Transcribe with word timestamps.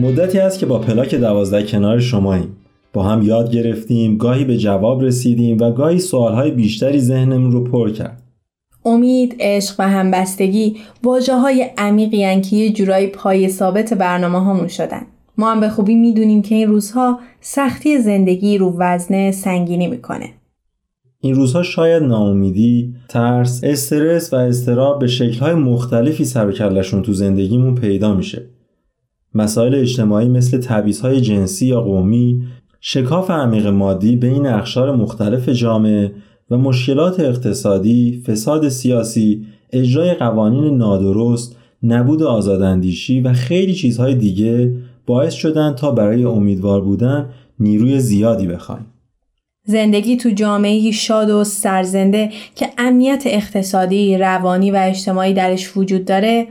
مدتی 0.00 0.38
است 0.38 0.58
که 0.58 0.66
با 0.66 0.78
پلاک 0.78 1.14
دوازده 1.14 1.62
کنار 1.62 2.00
شماییم 2.00 2.56
با 2.92 3.02
هم 3.02 3.22
یاد 3.22 3.50
گرفتیم 3.50 4.16
گاهی 4.16 4.44
به 4.44 4.56
جواب 4.56 5.02
رسیدیم 5.02 5.58
و 5.60 5.70
گاهی 5.70 5.98
سوالهای 5.98 6.50
بیشتری 6.50 7.00
ذهنمون 7.00 7.52
رو 7.52 7.64
پر 7.64 7.90
کرد 7.90 8.22
امید، 8.84 9.36
عشق 9.40 9.74
و 9.78 9.88
همبستگی 9.88 10.76
واجه 11.02 11.34
های 11.34 11.70
عمیقی 11.78 12.40
که 12.40 12.56
یه 12.56 12.72
جورایی 12.72 13.06
پای 13.06 13.48
ثابت 13.48 13.94
برنامه 13.94 14.38
هامون 14.38 14.68
شدن. 14.68 15.02
ما 15.38 15.52
هم 15.52 15.60
به 15.60 15.68
خوبی 15.68 15.94
می‌دونیم 15.94 16.42
که 16.42 16.54
این 16.54 16.68
روزها 16.68 17.20
سختی 17.40 17.98
زندگی 17.98 18.58
رو 18.58 18.74
وزنه 18.78 19.30
سنگینی 19.30 19.86
می‌کنه. 19.86 20.30
این 21.20 21.34
روزها 21.34 21.62
شاید 21.62 22.02
ناامیدی، 22.02 22.94
ترس، 23.08 23.60
استرس 23.64 24.32
و 24.32 24.36
استراب 24.36 24.98
به 24.98 25.06
شکلهای 25.06 25.54
مختلفی 25.54 26.24
سر 26.24 26.46
و 26.46 26.82
تو 26.82 27.12
زندگیمون 27.12 27.74
پیدا 27.74 28.14
میشه. 28.14 28.57
مسائل 29.34 29.74
اجتماعی 29.74 30.28
مثل 30.28 30.58
تبعیض‌های 30.58 31.20
جنسی 31.20 31.66
یا 31.66 31.80
قومی، 31.80 32.42
شکاف 32.80 33.30
عمیق 33.30 33.66
مادی 33.66 34.16
بین 34.16 34.46
اخشار 34.46 34.96
مختلف 34.96 35.48
جامعه 35.48 36.12
و 36.50 36.56
مشکلات 36.56 37.20
اقتصادی، 37.20 38.22
فساد 38.26 38.68
سیاسی، 38.68 39.46
اجرای 39.72 40.14
قوانین 40.14 40.76
نادرست، 40.76 41.56
نبود 41.82 42.22
آزاداندیشی 42.22 43.20
و 43.20 43.32
خیلی 43.32 43.74
چیزهای 43.74 44.14
دیگه 44.14 44.74
باعث 45.06 45.34
شدن 45.34 45.74
تا 45.74 45.90
برای 45.90 46.24
امیدوار 46.24 46.80
بودن 46.80 47.30
نیروی 47.60 47.98
زیادی 47.98 48.46
بخوایم. 48.46 48.86
زندگی 49.64 50.16
تو 50.16 50.30
جامعه 50.30 50.90
شاد 50.90 51.30
و 51.30 51.44
سرزنده 51.44 52.30
که 52.54 52.66
امنیت 52.78 53.22
اقتصادی، 53.26 54.18
روانی 54.18 54.70
و 54.70 54.76
اجتماعی 54.80 55.34
درش 55.34 55.76
وجود 55.76 56.04
داره 56.04 56.46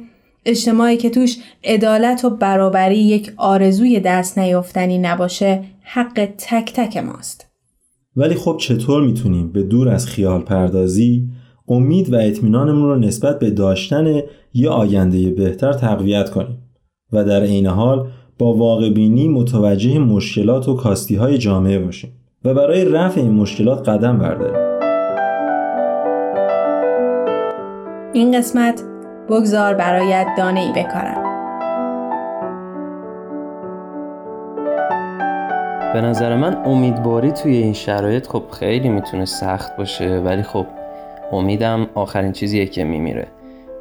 اجتماعی 0.48 0.98
که 0.98 1.10
توش 1.10 1.38
عدالت 1.64 2.26
و 2.26 2.30
برابری 2.30 2.98
یک 2.98 3.32
آرزوی 3.38 4.00
دست 4.00 4.40
نیافتنی 4.40 4.98
نباشه 4.98 5.64
حق 5.82 6.26
تک 6.38 6.74
تک 6.74 6.98
ماست. 6.98 7.48
ولی 8.16 8.36
خب 8.36 8.58
چطور 8.60 9.04
می‌تونیم 9.04 9.52
به 9.52 9.64
دور 9.64 9.90
از 9.90 10.08
خیال 10.08 10.42
پردازی 10.42 11.28
امید 11.68 12.14
و 12.14 12.16
اطمینانمون 12.16 12.90
رو 12.90 13.00
نسبت 13.00 13.40
به 13.40 13.50
داشتن 13.50 14.22
یه 14.54 14.70
آینده 14.70 15.30
بهتر 15.30 15.74
تقویت 15.74 16.30
کنیم 16.30 16.58
و 17.12 17.24
در 17.24 17.44
عین 17.44 17.68
حال 17.68 18.08
با 18.38 18.54
واقع 18.54 18.90
بینی 18.90 19.28
متوجه 19.28 20.00
مشکلات 20.00 20.68
و 20.68 20.76
کاستی 20.76 21.16
های 21.16 21.38
جامعه 21.38 21.80
باشیم 21.80 22.12
و 22.46 22.54
برای 22.54 22.86
رفع 22.86 23.22
این 23.22 23.32
مشکلات 23.32 23.90
قدم 23.90 24.18
برداریم. 24.18 24.68
این 28.14 28.38
قسمت 28.38 28.97
بگذار 29.30 29.74
برایت 29.74 30.28
دانه 30.38 30.60
ای 30.60 30.72
بکارم. 30.72 31.24
به 35.94 36.02
نظر 36.02 36.36
من 36.36 36.58
امیدواری 36.66 37.32
توی 37.32 37.56
این 37.58 37.74
شرایط 37.74 38.28
خب 38.28 38.44
خیلی 38.60 38.90
می‌تونه 38.90 39.26
سخت 39.26 39.78
باشه 39.78 40.20
ولی 40.20 40.44
خب 40.44 40.66
امیدم 41.32 41.88
آخرین 41.96 42.32
چیزیه 42.32 42.66
که 42.66 42.84
میمیره 42.84 43.28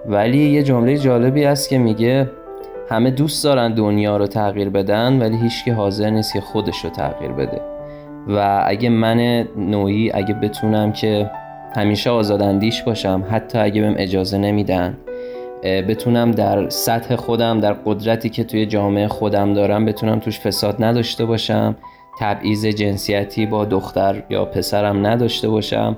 ولی 0.06 0.38
یه 0.38 0.62
جمله 0.62 0.98
جالبی 0.98 1.44
هست 1.44 1.68
که 1.68 1.78
میگه 1.78 2.30
همه 2.90 3.10
دوست 3.10 3.44
دارن 3.44 3.74
دنیا 3.74 4.16
رو 4.16 4.26
تغییر 4.26 4.70
بدن 4.70 5.18
ولی 5.18 5.36
هیچکی 5.36 5.70
حاضر 5.70 6.10
نیست 6.10 6.32
که 6.32 6.40
خودش 6.40 6.84
رو 6.84 6.90
تغییر 6.90 7.32
بده 7.32 7.60
و 8.28 8.62
اگه 8.66 8.88
من 8.88 9.48
نوعی 9.56 10.12
اگه 10.14 10.34
بتونم 10.34 10.92
که 10.92 11.30
همیشه 11.76 12.10
آزاداندیش 12.10 12.82
باشم 12.82 13.24
حتی 13.30 13.58
اگه 13.58 13.80
بهم 13.80 13.94
اجازه 13.98 14.38
نمیدن 14.38 14.98
بتونم 15.88 16.30
در 16.30 16.68
سطح 16.68 17.16
خودم 17.16 17.60
در 17.60 17.72
قدرتی 17.72 18.28
که 18.28 18.44
توی 18.44 18.66
جامعه 18.66 19.08
خودم 19.08 19.54
دارم 19.54 19.84
بتونم 19.84 20.18
توش 20.18 20.40
فساد 20.40 20.84
نداشته 20.84 21.24
باشم 21.24 21.76
تبعیض 22.20 22.66
جنسیتی 22.66 23.46
با 23.46 23.64
دختر 23.64 24.22
یا 24.30 24.44
پسرم 24.44 25.06
نداشته 25.06 25.48
باشم. 25.48 25.96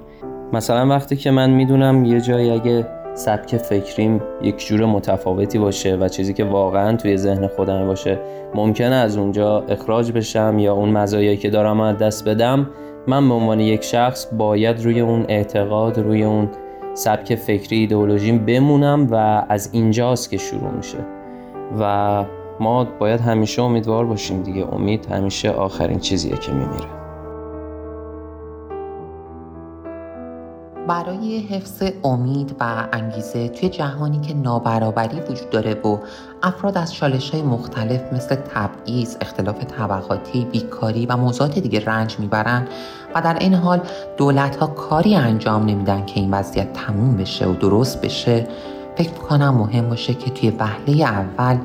مثلا 0.52 0.88
وقتی 0.88 1.16
که 1.16 1.30
من 1.30 1.50
می‌دونم 1.50 2.04
یه 2.04 2.20
جایی 2.20 2.50
اگه 2.50 2.86
سبک 3.14 3.56
فکریم 3.56 4.22
یک 4.42 4.66
جور 4.66 4.84
متفاوتی 4.84 5.58
باشه 5.58 5.96
و 5.96 6.08
چیزی 6.08 6.34
که 6.34 6.44
واقعا 6.44 6.96
توی 6.96 7.16
ذهن 7.16 7.46
خودم 7.46 7.86
باشه 7.86 8.18
ممکنه 8.54 8.94
از 8.94 9.16
اونجا 9.16 9.64
اخراج 9.68 10.12
بشم 10.12 10.58
یا 10.58 10.74
اون 10.74 10.88
مزایایی 10.88 11.36
که 11.36 11.50
دارم 11.50 11.80
از 11.80 11.98
دست 11.98 12.28
بدم 12.28 12.70
من 13.06 13.28
به 13.28 13.34
عنوان 13.34 13.60
یک 13.60 13.84
شخص 13.84 14.26
باید 14.32 14.84
روی 14.84 15.00
اون 15.00 15.24
اعتقاد 15.28 15.98
روی 15.98 16.24
اون 16.24 16.48
سبک 16.98 17.34
فکری 17.34 17.78
ایدئولوژیم 17.78 18.46
بمونم 18.46 19.06
و 19.10 19.44
از 19.48 19.70
اینجاست 19.72 20.30
که 20.30 20.36
شروع 20.36 20.70
میشه. 20.70 20.98
و 21.80 22.24
ما 22.60 22.84
باید 22.84 23.20
همیشه 23.20 23.62
امیدوار 23.62 24.06
باشیم 24.06 24.42
دیگه. 24.42 24.74
امید 24.74 25.06
همیشه 25.06 25.50
آخرین 25.50 25.98
چیزیه 25.98 26.36
که 26.36 26.52
میمیره. 26.52 26.88
برای 30.88 31.38
حفظ 31.38 31.82
امید 32.04 32.56
و 32.60 32.88
انگیزه 32.92 33.48
توی 33.48 33.68
جهانی 33.68 34.20
که 34.20 34.34
نابرابری 34.34 35.20
وجود 35.20 35.50
داره 35.50 35.74
و 35.74 35.98
افراد 36.42 36.78
از 36.78 36.94
چالش 36.94 37.30
های 37.30 37.42
مختلف 37.42 38.12
مثل 38.12 38.34
تبعیض، 38.34 39.16
اختلاف 39.20 39.64
طبقاتی، 39.64 40.44
بیکاری 40.52 41.06
و 41.06 41.16
موضوعات 41.16 41.58
دیگه 41.58 41.84
رنج 41.84 42.18
می‌برن 42.18 42.68
و 43.14 43.20
در 43.22 43.38
این 43.38 43.54
حال 43.54 43.80
دولت 44.16 44.56
ها 44.56 44.66
کاری 44.66 45.14
انجام 45.14 45.64
نمیدن 45.64 46.06
که 46.06 46.20
این 46.20 46.30
وضعیت 46.30 46.72
تموم 46.72 47.16
بشه 47.16 47.46
و 47.46 47.54
درست 47.54 48.00
بشه. 48.00 48.46
فکر 48.96 49.10
می‌کنم 49.10 49.54
مهم 49.54 49.88
باشه 49.88 50.14
که 50.14 50.30
توی 50.30 50.50
وهله 50.50 51.04
اول 51.04 51.56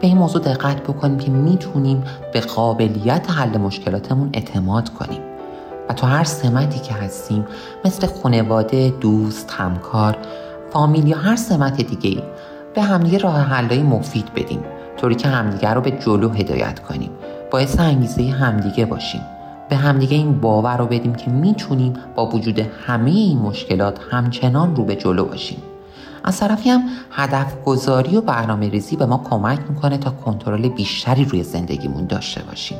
به 0.00 0.06
این 0.06 0.18
موضوع 0.18 0.42
دقت 0.42 0.82
بکنیم 0.82 1.18
که 1.18 1.30
می‌تونیم 1.30 2.04
به 2.32 2.40
قابلیت 2.40 3.30
حل 3.30 3.58
مشکلاتمون 3.58 4.30
اعتماد 4.32 4.88
کنیم. 4.88 5.20
و 5.88 5.92
تو 5.92 6.06
هر 6.06 6.24
سمتی 6.24 6.78
که 6.78 6.94
هستیم 6.94 7.46
مثل 7.84 8.06
خانواده، 8.06 8.92
دوست، 9.00 9.50
همکار، 9.50 10.16
فامیل 10.72 11.08
یا 11.08 11.18
هر 11.18 11.36
سمت 11.36 11.76
دیگه 11.76 12.10
ای 12.10 12.22
به 12.74 12.82
همدیگه 12.82 13.18
راه 13.18 13.40
حلای 13.40 13.82
مفید 13.82 14.34
بدیم. 14.34 14.64
طوری 14.96 15.14
که 15.14 15.28
همدیگه 15.28 15.74
رو 15.74 15.80
به 15.80 15.90
جلو 15.90 16.28
هدایت 16.28 16.80
کنیم. 16.80 17.10
باعث 17.50 17.80
انگیزه 17.80 18.22
همدیگه 18.22 18.86
باشیم. 18.86 19.20
به 19.68 19.76
همدیگه 19.76 20.16
این 20.16 20.40
باور 20.40 20.76
رو 20.76 20.86
بدیم 20.86 21.14
که 21.14 21.30
می‌تونیم 21.30 21.94
با 22.14 22.26
وجود 22.26 22.58
همه 22.58 23.10
این 23.10 23.38
مشکلات 23.38 23.98
همچنان 24.10 24.76
رو 24.76 24.84
به 24.84 24.96
جلو 24.96 25.24
باشیم. 25.24 25.62
از 26.24 26.40
طرفی 26.40 26.70
هم 26.70 26.82
هدف 27.10 27.64
گذاری 27.64 28.16
و 28.16 28.20
برنامه 28.20 28.68
ریزی 28.68 28.96
به 28.96 29.06
ما 29.06 29.24
کمک 29.30 29.58
می‌کنه 29.68 29.98
تا 29.98 30.10
کنترل 30.10 30.68
بیشتری 30.68 31.24
روی 31.24 31.42
زندگیمون 31.42 32.06
داشته 32.06 32.42
باشیم. 32.42 32.78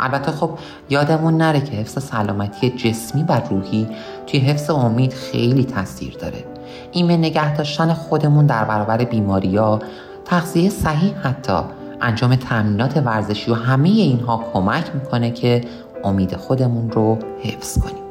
البته 0.00 0.32
خب 0.32 0.50
یادمون 0.90 1.36
نره 1.36 1.60
که 1.60 1.72
حفظ 1.72 2.04
سلامتی 2.04 2.70
جسمی 2.70 3.24
و 3.28 3.40
روحی 3.50 3.88
توی 4.26 4.40
حفظ 4.40 4.70
امید 4.70 5.12
خیلی 5.12 5.64
تاثیر 5.64 6.16
داره. 6.20 6.44
این 6.92 7.06
به 7.06 7.16
نگه 7.16 7.56
داشتن 7.56 7.92
خودمون 7.92 8.46
در 8.46 8.64
برابر 8.64 9.04
بیماریا 9.04 9.78
تغذیه 10.24 10.70
صحیح 10.70 11.14
حتی 11.22 11.58
انجام 12.00 12.36
تمرینات 12.36 12.96
ورزشی 12.96 13.50
و 13.50 13.54
همه 13.54 13.88
اینها 13.88 14.44
کمک 14.52 14.84
می‌کنه 14.94 15.30
که 15.30 15.60
امید 16.04 16.36
خودمون 16.36 16.90
رو 16.90 17.18
حفظ 17.42 17.78
کنیم. 17.78 18.04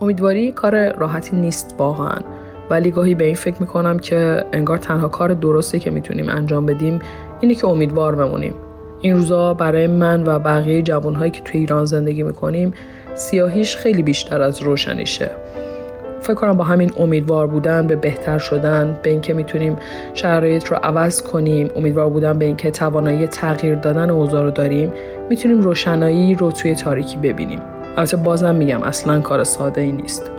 امیدواری 0.00 0.52
کار 0.52 0.92
راحتی 0.92 1.36
نیست 1.36 1.74
واقعا 1.78 2.18
ولی 2.70 2.90
گاهی 2.90 3.14
به 3.14 3.24
این 3.24 3.34
فکر 3.34 3.56
می‌کنم 3.60 3.98
که 3.98 4.44
انگار 4.52 4.78
تنها 4.78 5.08
کار 5.08 5.34
درستی 5.34 5.78
که 5.78 5.90
می‌تونیم 5.90 6.28
انجام 6.28 6.66
بدیم 6.66 6.98
اینه 7.40 7.54
که 7.54 7.66
امیدوار 7.66 8.14
بمونیم. 8.14 8.54
این 9.00 9.14
روزا 9.16 9.54
برای 9.54 9.86
من 9.86 10.26
و 10.26 10.38
بقیه 10.38 10.82
جوانهایی 10.82 11.30
که 11.30 11.40
توی 11.40 11.60
ایران 11.60 11.84
زندگی 11.84 12.22
می‌کنیم 12.22 12.74
سیاهیش 13.14 13.76
خیلی 13.76 14.02
بیشتر 14.02 14.42
از 14.42 14.62
روشنیشه. 14.62 15.30
فکر 16.20 16.34
کنم 16.34 16.56
با 16.56 16.64
همین 16.64 16.92
امیدوار 16.98 17.46
بودن 17.46 17.86
به 17.86 17.96
بهتر 17.96 18.38
شدن 18.38 18.98
به 19.02 19.10
اینکه 19.10 19.34
می‌تونیم 19.34 19.76
شرایط 20.14 20.66
رو 20.66 20.76
عوض 20.82 21.22
کنیم 21.22 21.70
امیدوار 21.76 22.08
بودن 22.08 22.38
به 22.38 22.44
اینکه 22.44 22.70
توانایی 22.70 23.26
تغییر 23.26 23.74
دادن 23.74 24.10
اوضاع 24.10 24.42
رو 24.42 24.50
داریم 24.50 24.92
می‌تونیم 25.30 25.60
روشنایی 25.60 26.34
رو 26.34 26.52
توی 26.52 26.74
تاریکی 26.74 27.16
ببینیم. 27.16 27.60
البته 27.96 28.16
بازم 28.16 28.54
میگم 28.54 28.82
اصلا 28.82 29.20
کار 29.20 29.44
ساده 29.44 29.80
ای 29.80 29.92
نیست. 29.92 30.30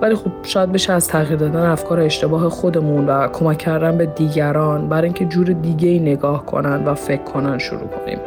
ولی 0.00 0.14
خب 0.14 0.30
شاید 0.42 0.72
بشه 0.72 0.92
از 0.92 1.08
تغییر 1.08 1.38
دادن 1.38 1.60
افکار 1.66 2.00
اشتباه 2.00 2.48
خودمون 2.48 3.06
و 3.06 3.28
کمک 3.28 3.58
کردن 3.58 3.98
به 3.98 4.06
دیگران 4.06 4.88
برای 4.88 5.04
اینکه 5.04 5.24
جور 5.24 5.46
دیگه 5.46 5.88
ای 5.88 5.98
نگاه 5.98 6.46
کنن 6.46 6.84
و 6.84 6.94
فکر 6.94 7.22
کنن 7.22 7.58
شروع 7.58 7.86
کنیم. 7.86 8.18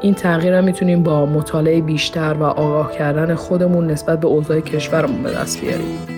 این 0.00 0.14
تغییر 0.14 0.54
هم 0.54 0.64
می‌تونیم 0.64 1.02
با 1.02 1.26
مطالعه 1.26 1.80
بیشتر 1.80 2.36
و 2.40 2.44
آگاه 2.44 2.92
کردن 2.92 3.34
خودمون 3.34 3.86
نسبت 3.86 4.20
به 4.20 4.26
اوضاع 4.26 4.60
کشورمون 4.60 5.22
به 5.22 5.30
دست 5.30 5.60
بیاریم. 5.60 6.15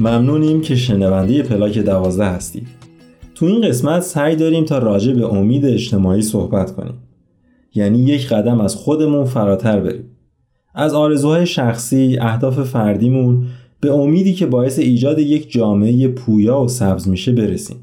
ممنونیم 0.00 0.60
که 0.60 0.76
شنونده 0.76 1.42
پلاک 1.42 1.78
دوازده 1.78 2.24
هستید. 2.24 2.68
تو 3.34 3.46
این 3.46 3.68
قسمت 3.68 4.02
سعی 4.02 4.36
داریم 4.36 4.64
تا 4.64 4.78
راجع 4.78 5.12
به 5.12 5.34
امید 5.34 5.66
اجتماعی 5.66 6.22
صحبت 6.22 6.76
کنیم. 6.76 6.94
یعنی 7.74 7.98
یک 7.98 8.28
قدم 8.28 8.60
از 8.60 8.74
خودمون 8.74 9.24
فراتر 9.24 9.80
بریم. 9.80 10.04
از 10.74 10.94
آرزوهای 10.94 11.46
شخصی، 11.46 12.18
اهداف 12.20 12.60
فردیمون 12.60 13.46
به 13.80 13.92
امیدی 13.92 14.34
که 14.34 14.46
باعث 14.46 14.78
ایجاد 14.78 15.18
یک 15.18 15.50
جامعه 15.50 16.08
پویا 16.08 16.60
و 16.60 16.68
سبز 16.68 17.08
میشه 17.08 17.32
برسیم. 17.32 17.76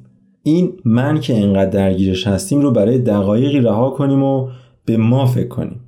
این 0.44 0.74
من 0.86 1.20
که 1.20 1.38
انقدر 1.38 1.70
درگیرش 1.70 2.28
هستیم 2.28 2.62
رو 2.62 2.72
برای 2.72 2.98
دقایقی 2.98 3.60
رها 3.60 3.90
کنیم 3.90 4.24
و 4.24 4.50
به 4.86 4.98
ما 4.98 5.26
فکر 5.26 5.48
کنیم. 5.48 5.80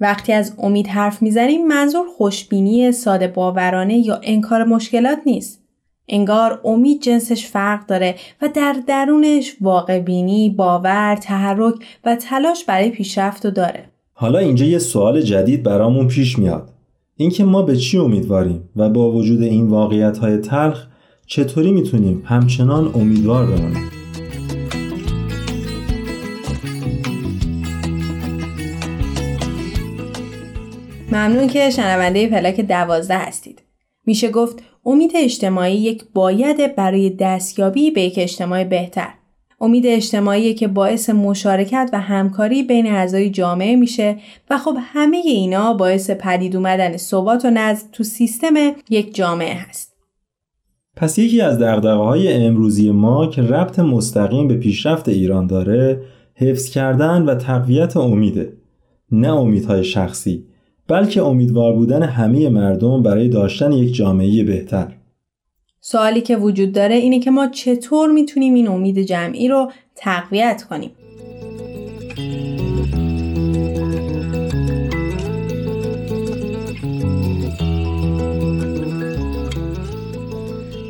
وقتی 0.00 0.32
از 0.32 0.54
امید 0.58 0.86
حرف 0.86 1.22
می‌زنیم 1.22 1.66
منظور 1.66 2.06
خوشبینی 2.16 2.92
ساده 2.92 3.28
باورانه 3.28 4.06
یا 4.06 4.20
انکار 4.22 4.64
مشکلات 4.64 5.18
نیست. 5.26 5.62
انگار 6.08 6.60
امید 6.64 7.00
جنسش 7.00 7.46
فرق 7.46 7.86
داره 7.86 8.14
و 8.42 8.48
در 8.54 8.76
درونش 8.86 9.56
واقع 9.60 9.98
بینی، 9.98 10.50
باور، 10.50 11.16
تحرک 11.16 11.74
و 12.04 12.16
تلاش 12.16 12.64
برای 12.64 12.90
پیشرفت 12.90 13.44
رو 13.44 13.50
داره. 13.50 13.84
حالا 14.12 14.38
اینجا 14.38 14.66
یه 14.66 14.78
سوال 14.78 15.20
جدید 15.20 15.62
برامون 15.62 16.08
پیش 16.08 16.38
میاد. 16.38 16.70
اینکه 17.16 17.44
ما 17.44 17.62
به 17.62 17.76
چی 17.76 17.98
امیدواریم 17.98 18.68
و 18.76 18.88
با 18.88 19.12
وجود 19.12 19.42
این 19.42 19.66
واقعیت 19.66 20.18
های 20.18 20.36
تلخ 20.36 20.86
چطوری 21.26 21.70
می‌تونیم 21.70 22.22
همچنان 22.24 22.90
امیدوار 22.94 23.46
بمانیم؟ 23.46 23.97
ممنون 31.12 31.46
که 31.46 31.70
شنونده 31.70 32.28
پلاک 32.28 32.60
دوازده 32.60 33.18
هستید. 33.18 33.62
میشه 34.06 34.30
گفت 34.30 34.62
امید 34.86 35.12
اجتماعی 35.14 35.76
یک 35.76 36.04
باید 36.14 36.76
برای 36.76 37.10
دستیابی 37.10 37.90
به 37.90 38.02
یک 38.02 38.14
اجتماع 38.16 38.64
بهتر. 38.64 39.08
امید 39.60 39.86
اجتماعی 39.86 40.54
که 40.54 40.68
باعث 40.68 41.10
مشارکت 41.10 41.90
و 41.92 42.00
همکاری 42.00 42.62
بین 42.62 42.86
اعضای 42.86 43.30
جامعه 43.30 43.76
میشه 43.76 44.16
و 44.50 44.58
خب 44.58 44.76
همه 44.80 45.16
اینا 45.16 45.74
باعث 45.74 46.10
پدید 46.10 46.56
اومدن 46.56 46.96
ثبات 46.96 47.44
و 47.44 47.50
نظم 47.50 47.88
تو 47.92 48.04
سیستم 48.04 48.54
یک 48.90 49.14
جامعه 49.14 49.54
هست. 49.54 49.94
پس 50.96 51.18
یکی 51.18 51.40
از 51.40 51.58
دقدقه 51.58 51.92
های 51.92 52.32
امروزی 52.32 52.90
ما 52.90 53.26
که 53.26 53.42
ربط 53.42 53.78
مستقیم 53.78 54.48
به 54.48 54.56
پیشرفت 54.56 55.08
ایران 55.08 55.46
داره 55.46 56.00
حفظ 56.34 56.70
کردن 56.70 57.22
و 57.22 57.34
تقویت 57.34 57.96
امیده 57.96 58.52
نه 59.12 59.32
امیدهای 59.32 59.84
شخصی 59.84 60.44
بلکه 60.88 61.22
امیدوار 61.22 61.72
بودن 61.72 62.02
همه 62.02 62.48
مردم 62.48 63.02
برای 63.02 63.28
داشتن 63.28 63.72
یک 63.72 63.94
جامعه 63.94 64.44
بهتر. 64.44 64.86
سوالی 65.80 66.20
که 66.20 66.36
وجود 66.36 66.72
داره 66.72 66.94
اینه 66.94 67.20
که 67.20 67.30
ما 67.30 67.46
چطور 67.46 68.10
می‌تونیم 68.10 68.54
این 68.54 68.68
امید 68.68 68.98
جمعی 68.98 69.48
رو 69.48 69.70
تقویت 69.96 70.66
کنیم. 70.70 70.90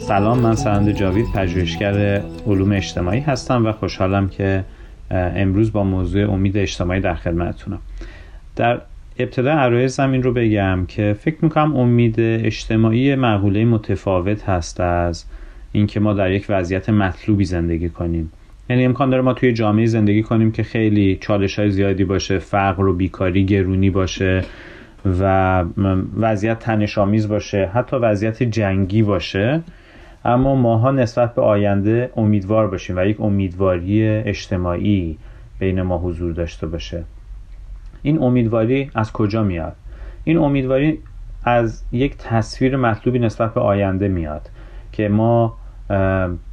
سلام 0.00 0.38
من 0.38 0.54
سرند 0.54 0.90
جاوید 0.90 1.26
پژوهشگر 1.34 2.22
علوم 2.46 2.72
اجتماعی 2.72 3.20
هستم 3.20 3.66
و 3.66 3.72
خوشحالم 3.72 4.28
که 4.28 4.64
امروز 5.10 5.72
با 5.72 5.84
موضوع 5.84 6.30
امید 6.30 6.56
اجتماعی 6.56 7.00
در 7.00 7.14
خدمتتونم 7.14 7.80
در 8.56 8.80
ابتدا 9.18 9.52
عرایزم 9.52 10.12
این 10.12 10.22
رو 10.22 10.32
بگم 10.32 10.84
که 10.88 11.16
فکر 11.20 11.36
می‌کنم 11.42 11.76
امید 11.76 12.14
اجتماعی 12.20 13.14
مقوله 13.14 13.64
متفاوت 13.64 14.48
هست 14.48 14.80
از 14.80 15.24
اینکه 15.72 16.00
ما 16.00 16.14
در 16.14 16.30
یک 16.30 16.46
وضعیت 16.48 16.90
مطلوبی 16.90 17.44
زندگی 17.44 17.88
کنیم. 17.88 18.32
یعنی 18.70 18.84
امکان 18.84 19.10
داره 19.10 19.22
ما 19.22 19.32
توی 19.32 19.52
جامعه 19.52 19.86
زندگی 19.86 20.22
کنیم 20.22 20.52
که 20.52 20.62
خیلی 20.62 21.18
چالش 21.20 21.58
های 21.58 21.70
زیادی 21.70 22.04
باشه 22.04 22.38
فقر 22.38 22.86
و 22.86 22.92
بیکاری 22.92 23.46
گرونی 23.46 23.90
باشه 23.90 24.44
و 25.20 25.64
وضعیت 26.16 26.58
تنشامیز 26.58 27.28
باشه 27.28 27.70
حتی 27.74 27.96
وضعیت 27.96 28.42
جنگی 28.42 29.02
باشه. 29.02 29.62
اما 30.24 30.54
ماها 30.54 30.90
نسبت 30.90 31.34
به 31.34 31.42
آینده 31.42 32.10
امیدوار 32.16 32.68
باشیم 32.68 32.96
و 32.96 33.06
یک 33.06 33.20
امیدواری 33.20 34.06
اجتماعی 34.06 35.18
بین 35.58 35.82
ما 35.82 35.98
حضور 35.98 36.32
داشته 36.32 36.66
باشه. 36.66 37.04
این 38.02 38.22
امیدواری 38.22 38.90
از 38.94 39.12
کجا 39.12 39.42
میاد؟ 39.42 39.76
این 40.24 40.38
امیدواری 40.38 40.98
از 41.44 41.82
یک 41.92 42.16
تصویر 42.16 42.76
مطلوبی 42.76 43.18
نسبت 43.18 43.54
به 43.54 43.60
آینده 43.60 44.08
میاد 44.08 44.50
که 44.92 45.08
ما 45.08 45.56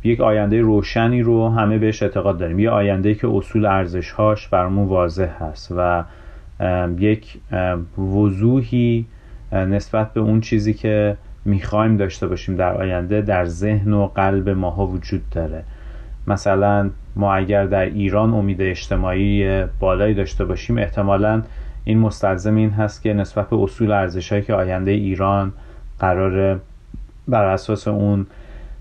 یک 0.03 0.21
آینده 0.21 0.61
روشنی 0.61 1.21
رو 1.21 1.49
همه 1.49 1.77
بهش 1.77 2.03
اعتقاد 2.03 2.37
داریم. 2.37 2.59
یه 2.59 2.69
آینده 2.69 3.13
که 3.13 3.27
اصول 3.27 3.65
ارزشهاش 3.65 4.47
برامون 4.47 4.87
واضح 4.87 5.29
هست 5.39 5.73
و 5.77 6.03
یک 6.99 7.37
وضوحی 7.97 9.05
نسبت 9.51 10.13
به 10.13 10.21
اون 10.21 10.41
چیزی 10.41 10.73
که 10.73 11.17
می‌خوایم 11.45 11.97
داشته 11.97 12.27
باشیم 12.27 12.55
در 12.55 12.73
آینده 12.73 13.21
در 13.21 13.45
ذهن 13.45 13.93
و 13.93 14.07
قلب 14.07 14.49
ماها 14.49 14.87
وجود 14.87 15.21
داره. 15.31 15.63
مثلا 16.27 16.89
ما 17.15 17.33
اگر 17.33 17.65
در 17.65 17.85
ایران 17.85 18.33
امید 18.33 18.61
اجتماعی 18.61 19.63
بالایی 19.79 20.13
داشته 20.13 20.45
باشیم 20.45 20.77
احتمالا 20.77 21.43
این 21.83 21.99
مستلزم 21.99 22.55
این 22.55 22.69
هست 22.69 23.01
که 23.01 23.13
نسبت 23.13 23.49
به 23.49 23.55
اصول 23.55 23.91
ارزشهایی 23.91 24.43
که 24.43 24.53
آینده 24.53 24.91
ایران 24.91 25.53
قرار 25.99 26.59
بر 27.27 27.45
اساس 27.45 27.87
اون 27.87 28.27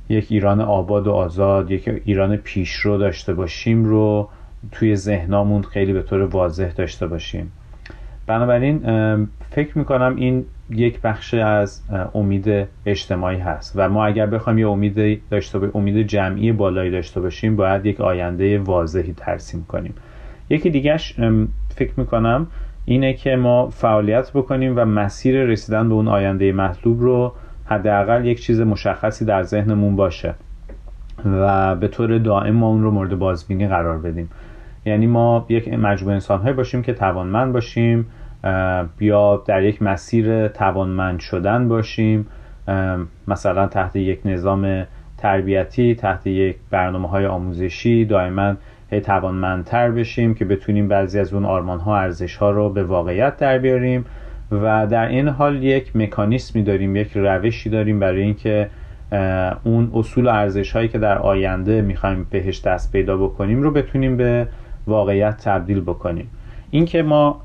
یک 0.08 0.26
ایران 0.30 0.60
آباد 0.60 1.06
و 1.06 1.12
آزاد 1.12 1.70
یک 1.70 2.02
ایران 2.04 2.36
پیشرو 2.36 2.98
داشته 2.98 3.34
باشیم 3.34 3.84
رو 3.84 4.28
توی 4.72 4.96
ذهنامون 4.96 5.62
خیلی 5.62 5.92
به 5.92 6.02
طور 6.02 6.22
واضح 6.22 6.72
داشته 6.72 7.06
باشیم. 7.06 7.52
بنابراین 8.26 8.78
فکر 9.50 9.78
می‌کنم 9.78 10.16
این 10.16 10.44
یک 10.70 11.00
بخش 11.00 11.34
از 11.34 11.82
امید 12.14 12.66
اجتماعی 12.86 13.38
هست 13.38 13.72
و 13.76 13.88
ما 13.88 14.06
اگر 14.06 14.26
بخوایم 14.26 14.58
یه 14.58 14.68
امید 14.68 15.22
داشته 15.30 15.70
امید 15.74 16.06
جمعی 16.06 16.52
بالایی 16.52 16.90
داشته 16.90 17.20
باشیم 17.20 17.56
باید 17.56 17.86
یک 17.86 18.00
آینده 18.00 18.58
واضحی 18.58 19.14
ترسیم 19.16 19.64
کنیم. 19.68 19.94
یکی 20.50 20.70
دیگهش 20.70 21.20
فکر 21.68 21.92
می‌کنم 21.96 22.46
اینه 22.84 23.12
که 23.12 23.36
ما 23.36 23.70
فعالیت 23.70 24.30
بکنیم 24.32 24.72
و 24.76 24.84
مسیر 24.84 25.44
رسیدن 25.44 25.88
به 25.88 25.94
اون 25.94 26.08
آینده 26.08 26.52
مطلوب 26.52 27.02
رو 27.02 27.32
حداقل 27.66 28.24
یک 28.24 28.40
چیز 28.40 28.60
مشخصی 28.60 29.24
در 29.24 29.42
ذهنمون 29.42 29.96
باشه 29.96 30.34
و 31.24 31.76
به 31.76 31.88
طور 31.88 32.18
دائم 32.18 32.54
ما 32.54 32.68
اون 32.68 32.82
رو 32.82 32.90
مورد 32.90 33.18
بازبینی 33.18 33.68
قرار 33.68 33.98
بدیم. 33.98 34.30
یعنی 34.86 35.06
ما 35.06 35.46
یک 35.48 35.68
مجموعه 35.68 36.14
انسان 36.14 36.52
باشیم 36.52 36.82
که 36.82 36.92
توانمند 36.92 37.52
باشیم 37.52 38.06
یا 39.00 39.42
در 39.46 39.62
یک 39.62 39.82
مسیر 39.82 40.48
توانمند 40.48 41.20
شدن 41.20 41.68
باشیم 41.68 42.26
مثلا 43.28 43.66
تحت 43.66 43.96
یک 43.96 44.20
نظام 44.24 44.86
تربیتی 45.18 45.94
تحت 45.94 46.26
یک 46.26 46.56
برنامه 46.70 47.08
های 47.08 47.26
آموزشی 47.26 48.04
دائما 48.04 48.54
هی 48.90 49.00
توانمندتر 49.00 49.90
بشیم 49.90 50.34
که 50.34 50.44
بتونیم 50.44 50.88
بعضی 50.88 51.18
از 51.18 51.34
اون 51.34 51.44
آرمان 51.44 51.80
ها 51.80 51.98
ارزش 51.98 52.36
ها 52.36 52.50
رو 52.50 52.70
به 52.70 52.84
واقعیت 52.84 53.36
در 53.36 53.58
بیاریم 53.58 54.04
و 54.52 54.86
در 54.86 55.08
این 55.08 55.28
حال 55.28 55.62
یک 55.62 55.96
مکانیسمی 55.96 56.62
داریم 56.62 56.96
یک 56.96 57.12
روشی 57.14 57.70
داریم 57.70 58.00
برای 58.00 58.22
اینکه 58.22 58.68
اون 59.64 59.90
اصول 59.94 60.26
و 60.26 60.28
ارزش 60.28 60.72
هایی 60.72 60.88
که 60.88 60.98
در 60.98 61.18
آینده 61.18 61.82
می‌خوایم 61.82 62.26
بهش 62.30 62.60
دست 62.60 62.92
پیدا 62.92 63.16
بکنیم 63.16 63.62
رو 63.62 63.70
بتونیم 63.70 64.16
به 64.16 64.46
واقعیت 64.86 65.36
تبدیل 65.36 65.80
بکنیم. 65.80 66.30
اینکه 66.70 67.02
ما 67.02 67.42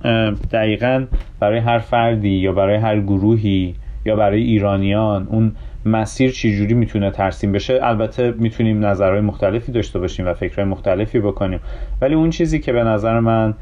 دقیقا 0.51 1.05
برای 1.39 1.59
هر 1.59 1.79
فردی 1.79 2.29
یا 2.29 2.51
برای 2.51 2.75
هر 2.75 2.99
گروهی 2.99 3.75
یا 4.05 4.15
برای 4.15 4.41
ایرانیان 4.41 5.27
اون 5.31 5.51
مسیر 5.85 6.31
چجوری 6.31 6.73
می‌تونه 6.73 7.11
ترسیم 7.11 7.51
بشه 7.51 7.79
البته 7.83 8.31
می‌تونیم 8.31 8.85
نظرهای 8.85 9.21
مختلفی 9.21 9.71
داشته 9.71 9.99
باشیم 9.99 10.27
و 10.27 10.33
فکرهای 10.33 10.69
مختلفی 10.69 11.19
بکنیم. 11.19 11.59
ولی 12.01 12.15
اون 12.15 12.29
چیزی 12.29 12.59
که 12.59 12.73
به 12.73 12.83
نظر 12.83 13.19
من 13.19 13.53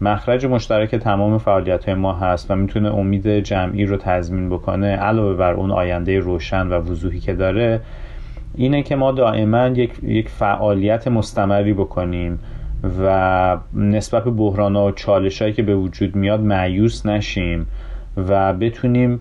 مخرج 0.00 0.46
مشترک 0.46 0.94
تمام 0.94 1.38
فعالیت 1.38 1.84
های 1.84 1.94
ما 1.94 2.12
هست 2.12 2.50
و 2.50 2.56
می‌تونه 2.56 2.94
امید 2.94 3.28
جمعی 3.28 3.84
رو 3.84 3.96
تضمین 3.96 4.48
بکنه 4.48 4.96
علاوه 4.96 5.36
بر 5.36 5.52
اون 5.52 5.70
آینده 5.70 6.18
روشن 6.18 6.66
و 6.66 6.74
وضوحی 6.74 7.20
که 7.20 7.34
داره 7.34 7.80
اینه 8.54 8.82
که 8.82 8.96
ما 8.96 9.12
دائما 9.12 9.66
یک, 9.66 9.92
یک 10.02 10.28
فعالیت 10.28 11.08
مستمری 11.08 11.72
بکنیم. 11.72 12.38
و 13.00 13.58
نسبت 13.74 14.24
به 14.24 14.30
بحران 14.30 14.76
و 14.76 14.90
چالش 14.90 15.42
هایی 15.42 15.54
که 15.54 15.62
به 15.62 15.76
وجود 15.76 16.16
میاد 16.16 16.40
معیوس 16.40 17.06
نشیم 17.06 17.66
و 18.16 18.52
بتونیم 18.52 19.20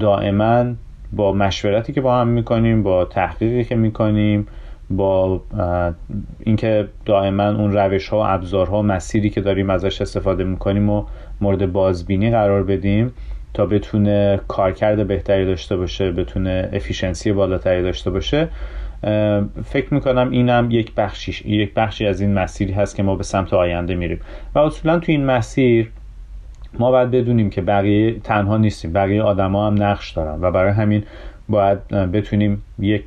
دائما 0.00 0.64
با 1.12 1.32
مشورتی 1.32 1.92
که 1.92 2.00
با 2.00 2.20
هم 2.20 2.28
می‌کنیم 2.28 2.82
با 2.82 3.04
تحقیقی 3.04 3.64
که 3.64 3.74
می‌کنیم 3.74 4.46
با 4.90 5.42
اینکه 6.40 6.88
دائما 7.04 7.48
اون 7.48 7.72
روش 7.72 8.08
ها 8.08 8.18
و 8.18 8.24
ابزارها 8.26 8.78
و 8.78 8.82
مسیری 8.82 9.30
که 9.30 9.40
داریم 9.40 9.70
ازش 9.70 10.00
استفاده 10.00 10.44
می‌کنیم 10.44 10.90
و 10.90 11.04
مورد 11.40 11.72
بازبینی 11.72 12.30
قرار 12.30 12.62
بدیم 12.62 13.12
تا 13.54 13.66
بتونه 13.66 14.40
کارکرد 14.48 15.06
بهتری 15.06 15.46
داشته 15.46 15.76
باشه 15.76 16.12
بتونه 16.12 16.70
افیشنسی 16.72 17.32
بالاتری 17.32 17.82
داشته 17.82 18.10
باشه. 18.10 18.48
فکر 19.64 19.94
می‌کنم 19.94 20.30
اینم 20.30 20.68
یک 20.70 20.94
بخشی 20.94 21.48
یک 21.50 21.74
بخشی 21.74 22.06
از 22.06 22.20
این 22.20 22.34
مسیری 22.34 22.72
هست 22.72 22.96
که 22.96 23.02
ما 23.02 23.16
به 23.16 23.22
سمت 23.22 23.54
آینده 23.54 23.94
میریم. 23.94 24.20
و 24.54 24.58
اصولا 24.58 24.98
تو 24.98 25.12
این 25.12 25.24
مسیر 25.24 25.90
ما 26.78 26.90
باید 26.90 27.10
بدونیم 27.10 27.50
که 27.50 27.62
بقیه 27.62 28.20
تنها 28.20 28.56
نیستیم. 28.56 28.92
بقیه 28.92 29.22
آدما 29.22 29.66
هم 29.66 29.82
نقش 29.82 30.12
دارن 30.12 30.38
و 30.40 30.50
برای 30.50 30.72
همین 30.72 31.02
باید 31.48 31.88
بتونیم 31.88 32.62
یک 32.78 33.04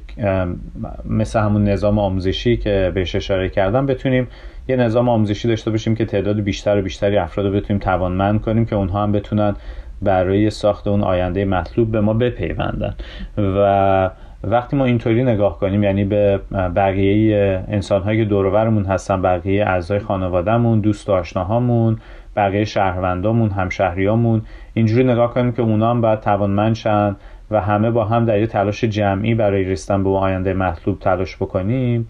مثل 1.05 1.39
همون 1.39 1.63
نظام 1.63 1.99
آموزشی 1.99 2.57
که 2.57 2.91
بهش 2.95 3.15
اشاره 3.15 3.49
کردم 3.49 3.85
بتونیم 3.85 4.27
یه 4.67 4.75
نظام 4.75 5.09
آموزشی 5.09 5.47
داشته 5.47 5.71
باشیم 5.71 5.95
که 5.95 6.05
تعداد 6.05 6.39
بیشتر 6.39 6.77
و 6.77 6.81
بیشتری 6.81 7.17
افراد 7.17 7.45
رو 7.45 7.51
بتونیم 7.53 7.79
توانمند 7.79 8.41
کنیم 8.41 8.65
که 8.65 8.75
اونها 8.75 9.03
هم 9.03 9.11
بتونن 9.11 9.55
برای 10.01 10.49
ساخت 10.49 10.87
اون 10.87 11.03
آینده 11.03 11.45
مطلوب 11.45 11.91
به 11.91 12.01
ما 12.01 12.13
بپیوندن. 12.13 12.95
و 13.37 14.09
وقتی 14.43 14.77
ما 14.77 14.85
اینطوری 14.85 15.23
نگاه 15.23 15.59
کنیم 15.59 15.83
یعنی 15.83 16.05
به 16.05 16.39
بقیه 16.51 17.63
انسان 17.67 18.01
هایی 18.01 18.19
که 18.19 18.25
دورورمون 18.25 18.85
هستن 18.85 19.21
بقیه 19.21 19.65
اعضای 19.65 19.99
خانوادهمون 19.99 20.79
دوست 20.79 21.09
آشناهامون 21.09 21.97
بقیه 22.35 22.65
شهروندامون 22.65 23.49
همشهریامون 23.49 24.41
اینجوری 24.73 25.03
نگاه 25.03 25.33
کنیم 25.33 25.51
که 25.51 25.61
اونا 25.61 25.89
هم 25.89 26.01
باید 26.01 26.19
توانمند 26.19 26.75
شن 26.75 27.15
و 27.51 27.61
همه 27.61 27.91
با 27.91 28.05
هم 28.05 28.25
در 28.25 28.39
یه 28.39 28.47
تلاش 28.47 28.83
جمعی 28.83 29.35
برای 29.35 29.63
رسیدن 29.63 30.03
به 30.03 30.09
آینده 30.09 30.53
مطلوب 30.53 30.99
تلاش 30.99 31.35
بکنیم. 31.35 32.07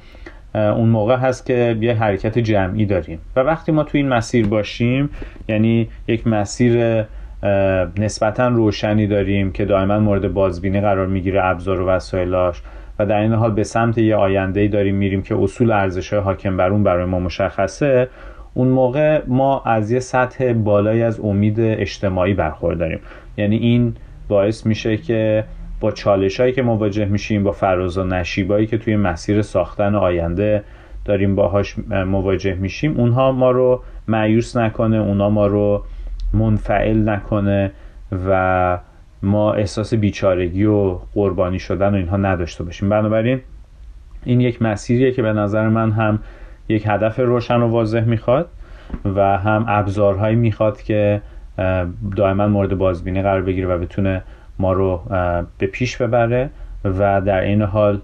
اون 0.55 0.89
موقع 0.89 1.15
هست 1.15 1.45
که 1.45 1.77
یه 1.81 1.93
حرکت 1.93 2.39
جمعی 2.39 2.85
داریم. 2.85 3.19
و 3.35 3.39
وقتی 3.39 3.71
ما 3.71 3.83
تو 3.83 3.97
این 3.97 4.07
مسیر 4.07 4.47
باشیم 4.47 5.09
یعنی 5.47 5.89
یک 6.07 6.27
مسیر 6.27 7.03
نسبتا 7.97 8.47
روشنی 8.47 9.07
داریم 9.07 9.51
که 9.51 9.65
دائما 9.65 9.99
مورد 9.99 10.33
بازبینی 10.33 10.81
قرار 10.81 11.07
می‌گیره 11.07 11.45
ابزار 11.45 11.81
و 11.81 11.85
وسایلاش 11.87 12.61
و 12.99 13.05
در 13.05 13.19
این 13.19 13.33
حال 13.33 13.51
به 13.51 13.63
سمت 13.63 13.97
یه 13.97 14.15
آینده 14.15 14.67
داریم 14.67 14.95
میریم 14.95 15.21
که 15.21 15.35
اصول 15.35 15.71
ارزش 15.71 16.13
حاکم 16.13 16.57
بر 16.57 16.69
اون 16.69 16.83
برای 16.83 17.05
ما 17.05 17.19
مشخصه. 17.19 18.07
اون 18.53 18.67
موقع 18.67 19.21
ما 19.27 19.61
از 19.65 19.91
یه 19.91 19.99
سطح 19.99 20.53
بالایی 20.53 21.03
از 21.03 21.19
امید 21.19 21.59
اجتماعی 21.59 22.33
برخورداریم. 22.33 22.99
یعنی 23.37 23.57
این 23.57 23.95
باعث 24.27 24.65
میشه 24.65 24.97
که 24.97 25.43
با 25.79 25.91
چالش 25.91 26.39
هایی 26.39 26.53
که 26.53 26.61
مواجه 26.61 27.05
میشیم 27.05 27.43
با 27.43 27.51
فراز 27.51 27.97
و 27.97 28.03
نشیبایی 28.03 28.67
که 28.67 28.77
توی 28.77 28.95
مسیر 28.95 29.41
ساختن 29.41 29.95
آینده 29.95 30.63
داریم 31.05 31.35
باهاش 31.35 31.75
مواجه 31.89 32.53
میشیم 32.53 32.97
اونها 32.97 33.31
ما 33.31 33.51
رو 33.51 33.83
معیوس 34.07 34.57
نکنه 34.57 34.97
اونها 34.97 35.29
ما 35.29 35.47
رو 35.47 35.83
منفعل 36.33 37.09
نکنه 37.09 37.71
و 38.29 38.77
ما 39.23 39.53
احساس 39.53 39.93
بیچارگی 39.93 40.65
و 40.65 40.99
قربانی 41.13 41.59
شدن 41.59 41.93
و 41.93 41.95
اینها 41.95 42.17
نداشته 42.17 42.63
باشیم. 42.63 42.89
بنابراین 42.89 43.39
این 44.23 44.41
یک 44.41 44.61
مسیریه 44.61 45.11
که 45.11 45.21
به 45.21 45.33
نظر 45.33 45.67
من 45.67 45.91
هم 45.91 46.19
یک 46.69 46.83
هدف 46.87 47.19
روشن 47.19 47.55
و 47.61 47.67
واضح 47.67 48.03
می‌خواد 48.03 48.49
و 49.15 49.37
هم 49.37 49.65
ابزارهایی 49.67 50.35
می‌خواد 50.35 50.81
که 50.81 51.21
دائما 52.15 52.47
مورد 52.47 52.77
بازبینی 52.77 53.21
قرار 53.21 53.41
بگیره 53.41 53.67
و 53.67 53.77
بتونه 53.77 54.23
ما 54.59 54.73
رو 54.73 55.01
به 55.57 55.67
پیش 55.67 55.97
ببره 55.97 56.49
و 56.85 57.21
در 57.21 57.39
این 57.39 57.61
حال 57.61 58.01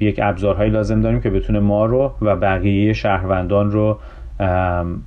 یک 0.00 0.20
ابزارهایی 0.22 0.70
لازم 0.70 1.00
داریم 1.00 1.20
که 1.20 1.30
بتونه 1.30 1.60
ما 1.60 1.86
رو 1.86 2.12
و 2.22 2.36
بقیه 2.36 2.92
شهروندان 2.92 3.70
رو 3.70 3.98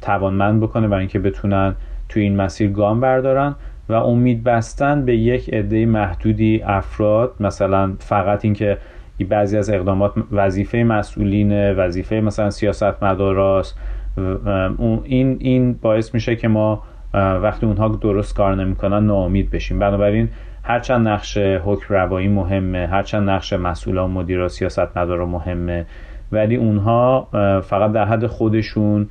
توانمند 0.01 0.61
بکنه 0.61 0.88
برای 0.88 0.99
اینکه 0.99 1.19
بتونن 1.19 1.75
توی 2.09 2.23
این 2.23 2.35
مسیر 2.35 2.71
گام 2.71 2.99
بردارن 2.99 3.55
و 3.89 3.93
امید 3.93 4.43
بستن 4.43 5.05
به 5.05 5.15
یک 5.17 5.53
عده 5.53 5.85
محدودی 5.85 6.61
افراد 6.65 7.33
مثلا 7.39 7.93
فقط 7.99 8.45
اینکه 8.45 8.77
بعضی 9.29 9.57
از 9.57 9.69
اقدامات 9.69 10.13
وظیفه 10.31 10.77
مسئولین 10.77 11.71
وظیفه 11.71 12.15
مثلا 12.15 12.49
سیاست 12.49 13.03
مداراست 13.03 13.77
این 15.03 15.37
این 15.39 15.73
باعث 15.73 16.13
میشه 16.13 16.35
که 16.35 16.47
ما 16.47 16.83
وقتی 17.13 17.65
اونها 17.65 17.87
درست 17.87 18.35
کار 18.35 18.55
نمی‌کنن 18.55 19.05
ناامید 19.05 19.51
بشیم. 19.51 19.79
بنابراین 19.79 20.29
هرچند 20.63 21.07
نقش 21.07 21.37
حکم 21.37 21.93
روایی 21.93 22.27
مهمه 22.27 22.87
هرچند 22.87 23.29
نقش 23.29 23.53
مسئولان 23.53 24.11
مدیرا 24.11 24.47
سیاست 24.47 24.97
مدارا 24.97 25.25
مهمه 25.25 25.85
ولی 26.31 26.55
اونها 26.55 27.27
فقط 27.61 27.91
در 27.91 28.05
حد 28.05 28.25
خودشون 28.27 29.09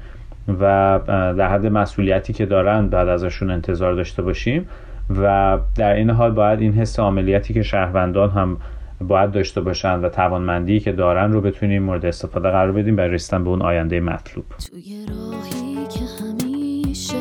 و 0.49 1.01
در 1.39 1.49
حد 1.49 1.67
مسئولیتی 1.67 2.33
که 2.33 2.47
دارن 2.47 2.89
بعد 2.89 3.09
ازشون 3.09 3.51
انتظار 3.51 3.95
داشته 3.95 4.23
باشیم 4.23 4.69
و 5.11 5.59
در 5.75 5.95
این 5.95 6.11
حال 6.11 6.31
باید 6.31 6.61
این 6.61 6.73
حس 6.73 7.01
عملیاتی 7.01 7.55
که 7.55 7.63
شهروندان 7.63 8.31
هم 8.31 8.57
باید 9.01 9.31
داشته 9.31 9.61
باشن 9.61 10.01
و 10.01 10.09
توانمندی 10.09 10.81
که 10.81 10.93
دارن 10.93 11.33
رو 11.33 11.41
بتونیم 11.41 11.83
مورد 11.83 12.07
استفاده 12.07 12.51
قرار 12.51 12.73
بدیم 12.73 12.97
برای 12.97 13.11
رسیدن 13.11 13.45
به 13.45 13.51
اون 13.51 13.63
آینده 13.63 14.01
مطلوب. 14.01 14.45
توی 14.71 15.07
راهی 15.09 15.87
که 15.87 16.25
همیشه 16.25 17.17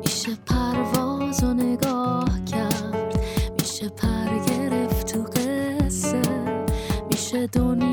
میشه 0.00 0.30
پرواز 0.46 1.44
و 1.44 1.54
نگاه 1.54 2.28
کرد 2.52 3.20
میشه 3.60 3.88
پر 3.88 4.52
گرفت 4.52 5.12
تو 5.12 5.22
قصه 5.22 6.22
میشه 7.10 7.46
دنیا 7.46 7.87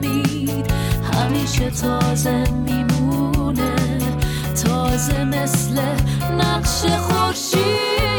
فهمید 0.00 0.72
همیشه 1.12 1.70
تازه 1.70 2.44
میمونه 2.50 3.74
تازه 4.64 5.24
مثل 5.24 5.80
نقش 6.38 6.84
خورشید. 6.84 8.09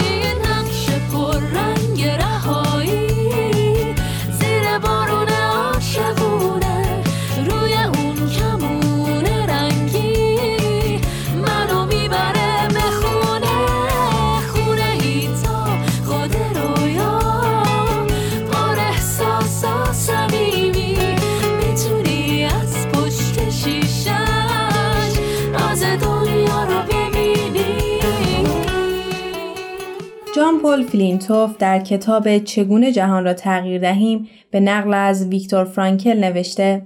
جان 30.42 30.60
پل 30.60 30.84
فلینتوف 30.84 31.58
در 31.58 31.80
کتاب 31.80 32.38
چگونه 32.38 32.92
جهان 32.92 33.24
را 33.24 33.34
تغییر 33.34 33.82
دهیم 33.82 34.28
به 34.52 34.60
نقل 34.60 34.94
از 34.94 35.28
ویکتور 35.28 35.64
فرانکل 35.64 36.20
نوشته 36.20 36.82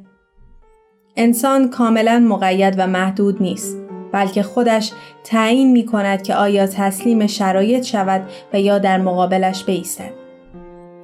انسان 1.16 1.70
کاملا 1.70 2.20
مقید 2.20 2.76
و 2.78 2.88
محدود 2.88 3.42
نیست 3.42 3.78
بلکه 4.12 4.44
خودش 4.44 4.92
تعیین 5.24 5.72
می 5.72 5.86
کند 5.86 6.24
که 6.24 6.36
آیا 6.36 6.68
تسلیم 6.68 7.28
شرایط 7.28 7.84
شود 7.84 8.22
و 8.54 8.60
یا 8.60 8.80
در 8.80 8.98
مقابلش 8.98 9.64
بایستد. 9.64 10.12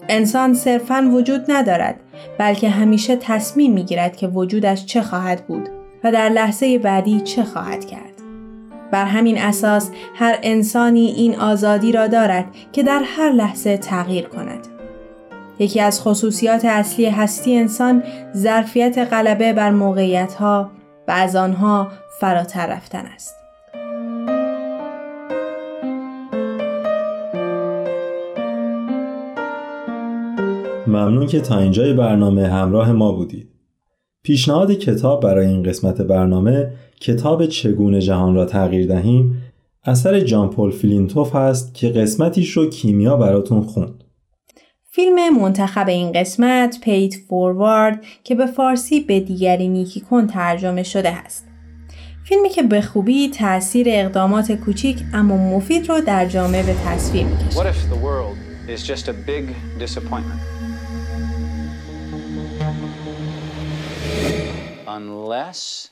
انسان 0.10 0.54
صرفاً 0.54 1.10
وجود 1.14 1.46
ندارد 1.48 2.00
بلکه 2.38 2.70
همیشه 2.70 3.16
تصمیم 3.16 3.74
می 3.74 3.84
گیرد 3.84 4.18
که 4.18 4.28
وجودش 4.28 4.86
چه 4.86 5.02
خواهد 5.02 5.48
بود 5.48 5.70
و 6.04 6.12
در 6.12 6.30
لحظه 6.30 6.78
بعدی 6.78 7.22
چه 7.22 7.44
خواهد 7.44 7.86
کرد. 7.86 8.11
بر 8.92 9.06
همین 9.06 9.38
اساس 9.38 9.92
هر 10.16 10.40
انسانی 10.44 11.06
این 11.06 11.40
آزادی 11.40 11.92
را 11.92 12.08
دارد 12.08 12.46
که 12.72 12.84
در 12.84 13.02
هر 13.06 13.32
لحظه 13.32 13.78
تغییر 13.78 14.28
کند. 14.28 14.68
یکی 15.60 15.80
از 15.80 16.02
خصوصیات 16.02 16.66
اصلی 16.66 17.06
هستی 17.06 17.58
انسان 17.58 18.04
ظرفیت 18.36 18.98
غلبه 18.98 19.54
بر 19.54 19.72
موقعیت 19.72 20.34
ها 20.34 20.72
و 21.08 21.12
از 21.12 21.36
آنها 21.36 21.88
فراتر 22.20 22.68
رفتن 22.68 23.06
است. 23.06 23.36
ممنون 30.88 31.28
که 31.28 31.42
تا 31.42 31.60
اینجای 31.60 31.94
برنامه 31.94 32.48
همراه 32.48 32.92
ما 32.92 33.12
بودید. 33.12 33.51
پیشنهاد 34.24 34.72
کتاب 34.72 35.24
برای 35.24 35.48
این 35.48 35.64
قسمت 35.64 36.02
برنامه 36.02 36.72
کتاب 37.00 37.46
چگونه 37.46 38.02
جهان 38.02 38.36
را 38.36 38.46
تغییر 38.46 38.88
دهیم 38.88 39.42
اثر 39.84 40.20
جان 40.20 40.50
پل 40.50 40.72
فلینتوف 40.72 41.36
هست 41.36 41.74
که 41.74 41.90
قسمتیش 41.90 42.52
رو 42.52 42.70
کیمیا 42.70 43.18
براتون 43.18 43.62
خوند. 43.62 44.04
فیلم 44.92 45.42
منتخب 45.42 45.88
این 45.88 46.12
قسمت 46.12 46.78
پیت 46.84 47.16
فوروارد 47.30 48.02
که 48.24 48.36
به 48.36 48.46
فارسی 48.46 49.00
به 49.00 49.20
دیگری 49.20 49.68
نیکی 49.68 50.00
کن 50.00 50.28
ترجمه 50.28 50.84
شده 50.84 51.10
است. 51.10 51.48
فیلمی 52.24 52.50
که 52.50 52.64
به 52.64 52.82
خوبی 52.82 53.30
تأثیر 53.30 53.86
اقدامات 53.90 54.52
کوچیک 54.52 54.98
اما 55.14 55.38
مفید 55.38 55.90
رو 55.90 56.02
در 56.02 56.26
جامعه 56.26 56.64
به 56.64 56.76
تصویر 56.86 57.26
می‌کشه. 57.26 57.58
Unless 64.91 65.91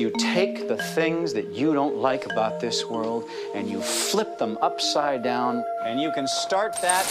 you 0.00 0.10
take 0.34 0.68
the 0.72 0.80
things 0.96 1.32
that 1.34 1.48
you 1.60 1.68
don't 1.78 1.96
like 2.08 2.24
about 2.32 2.54
this 2.60 2.78
world 2.92 3.22
and 3.54 3.64
you 3.72 3.80
flip 3.80 4.38
them 4.38 4.58
upside 4.68 5.22
down, 5.22 5.52
and 5.86 5.94
you 6.00 6.10
can 6.16 6.26
start 6.26 6.72
that 6.86 7.06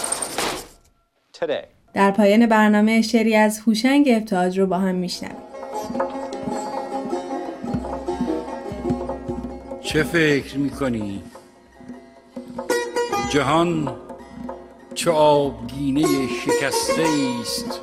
today. 1.33 1.65
در 1.93 2.11
پایان 2.11 2.45
برنامه 2.45 3.01
شعری 3.01 3.35
از 3.35 3.59
هوشنگ 3.59 4.09
ابتهاج 4.09 4.59
رو 4.59 4.65
با 4.67 4.77
هم 4.77 4.95
میشنویم. 4.95 5.35
چه 9.81 10.03
فکر 10.03 10.57
میکنی؟ 10.57 11.23
جهان 13.29 13.95
چه 14.95 15.11
آبگینه 15.11 16.07
شکسته 16.27 17.05
است 17.41 17.81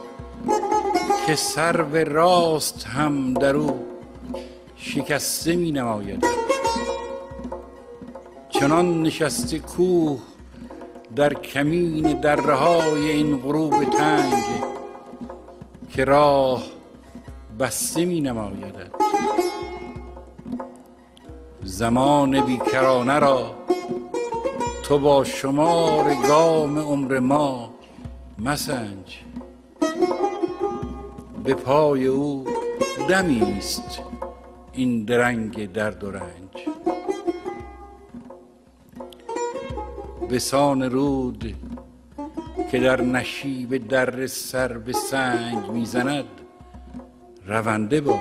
که 1.28 1.36
سر 1.36 1.82
به 1.82 2.04
راست 2.04 2.84
هم 2.88 3.34
در 3.34 3.56
او 3.56 3.86
شکسته 4.76 5.56
می 5.56 5.72
نماید 5.72 6.26
چنان 8.50 9.02
نشسته 9.02 9.60
کوه 9.60 10.20
در 11.16 11.34
کمین 11.34 12.20
دره 12.20 12.54
های 12.54 13.10
این 13.10 13.38
غروب 13.38 13.84
تنگ 13.84 14.44
که 15.90 16.06
راه 16.06 16.64
بسته 17.60 18.06
می 18.06 18.22
نماید 18.22 18.76
زمان 21.64 22.46
بیکرانه 22.46 23.20
را 23.20 23.56
تو 24.84 25.00
با 25.00 25.24
شمار 25.24 26.16
گام 26.28 26.80
عمر 26.80 27.20
ما 27.20 27.74
مسنج. 28.40 29.24
به 31.44 31.54
پای 31.54 32.06
او 32.06 32.46
دمی 33.10 33.42
است 33.42 34.00
این 34.74 35.06
درنگ 35.06 35.72
درد 35.72 36.04
و 36.04 36.12
رنج. 36.12 36.70
بسان 40.30 40.82
رود 40.82 41.56
که 42.72 42.80
در 42.80 43.02
نشیب 43.02 43.88
در 43.88 44.28
سر 44.28 44.78
به 44.78 44.94
سنگ 44.94 45.70
می‌زند 45.72 46.26
رونده 47.48 48.02
باش. 48.02 48.20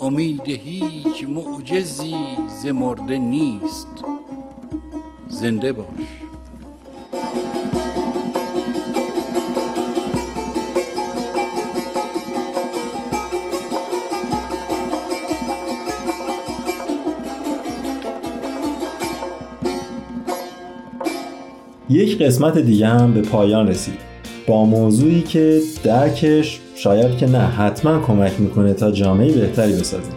امید 0.00 0.48
هیچ 0.48 1.24
معجزی 1.28 2.16
ز 2.48 2.66
مرده 2.66 3.18
نیست 3.18 4.04
زنده 5.28 5.72
باش. 5.72 6.21
یک 21.92 22.18
قسمت 22.22 22.58
دیگه 22.58 22.86
هم 22.86 23.14
به 23.14 23.20
پایان 23.20 23.68
رسید 23.68 23.98
با 24.46 24.64
موضوعی 24.64 25.20
که 25.20 25.60
درکش 25.84 26.60
شاید 26.74 27.16
که 27.16 27.26
نه 27.26 27.38
حتما 27.38 28.00
کمک 28.06 28.32
می‌کنه 28.38 28.74
تا 28.74 28.90
جامعه 28.90 29.32
بهتری 29.32 29.72
بسازیم 29.72 30.14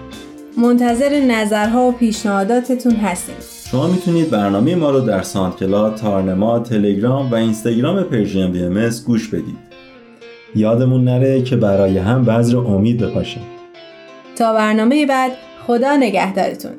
منتظر 0.58 1.20
نظرها 1.20 1.88
و 1.88 1.92
پیشنهاداتتون 1.92 2.96
هستیم. 2.96 3.36
شما 3.72 3.88
می‌تونید 3.88 4.30
برنامه 4.30 4.76
ما 4.76 4.92
رو 4.92 5.00
در 5.00 5.22
ساندکلاد، 5.22 5.96
تارنما، 5.96 6.60
تلگرام 6.60 7.32
و 7.32 7.36
اینستاگرام 7.36 8.04
پرژن 8.04 8.52
بی 8.52 8.64
ام 8.64 8.77
اس 8.77 8.90
گوش 9.08 9.28
بدید. 9.28 9.58
یادمون 10.56 11.04
نره 11.04 11.42
که 11.42 11.56
برای 11.56 11.98
هم 11.98 12.26
بذر 12.26 12.58
امید 12.58 12.98
بپاشیم. 12.98 13.44
تا 14.36 14.54
برنامه 14.54 15.06
بعد 15.06 15.32
خدا 15.68 15.96
نگهدارتون. 15.96 16.72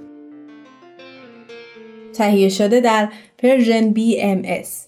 تهیه 2.14 2.48
شده 2.48 2.80
در 2.80 3.08
پرژن 3.38 3.90
بی 3.90 4.20
ام 4.20 4.42
اس 4.44 4.85